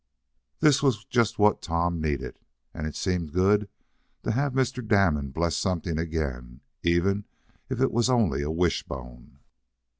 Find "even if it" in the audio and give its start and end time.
6.81-7.91